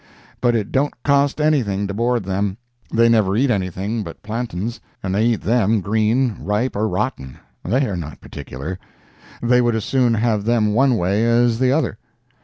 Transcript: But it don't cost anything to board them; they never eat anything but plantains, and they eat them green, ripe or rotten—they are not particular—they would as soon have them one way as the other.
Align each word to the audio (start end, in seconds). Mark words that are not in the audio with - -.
But 0.41 0.55
it 0.55 0.71
don't 0.71 0.95
cost 1.03 1.39
anything 1.39 1.85
to 1.85 1.93
board 1.93 2.23
them; 2.23 2.57
they 2.91 3.07
never 3.07 3.37
eat 3.37 3.51
anything 3.51 4.01
but 4.01 4.23
plantains, 4.23 4.81
and 5.03 5.13
they 5.13 5.27
eat 5.27 5.41
them 5.41 5.79
green, 5.79 6.37
ripe 6.39 6.75
or 6.75 6.87
rotten—they 6.87 7.85
are 7.85 7.97
not 7.97 8.19
particular—they 8.19 9.61
would 9.61 9.75
as 9.75 9.85
soon 9.85 10.15
have 10.15 10.43
them 10.45 10.73
one 10.73 10.97
way 10.97 11.23
as 11.23 11.59
the 11.59 11.71
other. 11.71 11.99